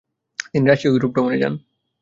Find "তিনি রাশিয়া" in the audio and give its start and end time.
0.51-0.89